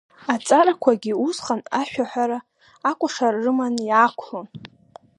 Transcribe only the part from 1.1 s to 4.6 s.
усҟан ашәаҳәара, акәашара рыманы иаақәлон.